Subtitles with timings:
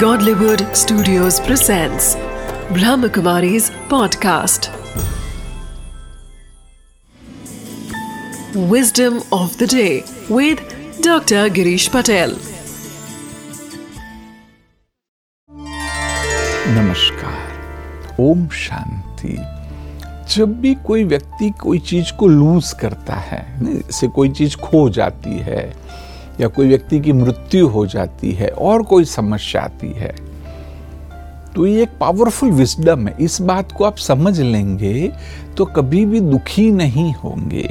[0.00, 2.16] Godlywood Studios presents
[2.76, 4.66] Brahmakumari's podcast.
[8.72, 10.60] Wisdom of the day with
[11.00, 11.48] Dr.
[11.48, 12.34] Girish Patel.
[16.76, 19.36] नमस्कार ओम शांति
[20.34, 23.42] जब भी कोई व्यक्ति कोई चीज़ को लूज करता है
[23.90, 25.62] से कोई चीज़ खो जाती है
[26.40, 30.14] या कोई व्यक्ति की मृत्यु हो जाती है और कोई समस्या आती है।
[31.54, 35.12] तो ये एक पावरफुल विजडम है। इस बात को आप समझ लेंगे
[35.56, 37.70] तो कभी भी दुखी नहीं होंगे।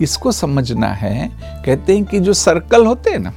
[0.00, 1.30] इसको समझना है,
[1.66, 3.32] कहते हैं कि जो सर्कल होते हैं ना,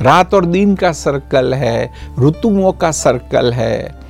[0.00, 4.03] रात और दिन का सर्कल है, ऋतुओं का सर्कल है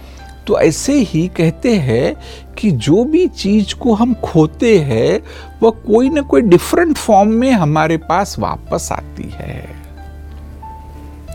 [0.46, 2.14] तो ऐसे ही कहते हैं
[2.58, 5.20] कि जो भी चीज़ को हम खोते हैं,
[5.62, 9.62] वह कोई ना कोई डिफरेंट फॉर्म में हमारे पास वापस आती है।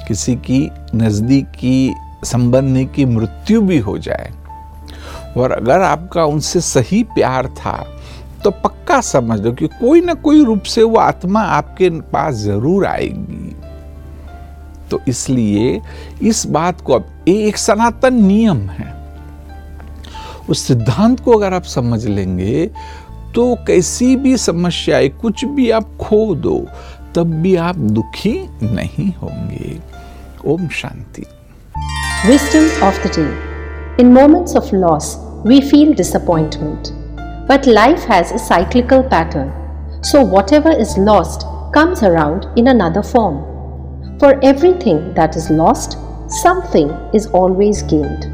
[0.08, 1.94] किसी की नजदीकी,
[2.26, 4.34] संबंधी की मृत्यु भी हो जाए।
[5.38, 7.78] और अगर आपका उनसे सही प्यार था
[8.44, 12.86] तो पक्का समझ लो कि कोई ना कोई रूप से वो आत्मा आपके पास ज़रूर
[12.86, 13.56] आएगी।
[14.92, 15.82] तो इसलिए
[16.22, 18.99] इस बात को अब एक सनातन नियम है।
[20.50, 22.70] उस सिद्धांत को अगर आप समझ लेंगे
[23.36, 26.58] तो कैसी भी समस्या है कुछ भी आप खो दो,
[27.16, 28.34] तब भी आप दुखी
[28.64, 29.78] नहीं होंगे।
[30.48, 31.26] Om Shanti.
[32.28, 35.16] Wisdom of the day in moments of loss
[35.48, 36.88] we feel disappointment
[37.50, 43.38] but life has a cyclical pattern so whatever is lost comes around in another form
[44.20, 45.98] for everything that is lost
[46.34, 48.29] something is always gained